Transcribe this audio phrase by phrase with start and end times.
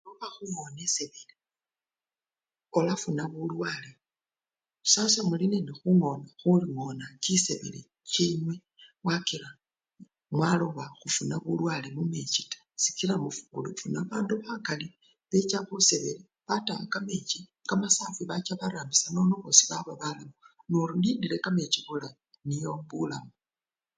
[0.03, 1.33] Ngoloba khungona esebele,
[2.77, 3.91] olafuna bulwale,
[4.93, 5.71] sasa mulinende
[6.41, 8.55] khungona chisebele chenywe
[9.07, 9.49] yakila
[10.37, 18.53] mulobe khufuna bulwale mumechi taa sikila mufuna bandu bakali babecha khusebele bataya kamechi kamasafwi bacha
[18.61, 20.35] barambisya nono bosii baba balamu,
[20.69, 23.31] nolindile kamechi bulayi, nibwo bulamu.